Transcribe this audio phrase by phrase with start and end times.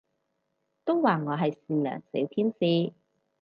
[0.83, 2.91] 都話我係善良小天使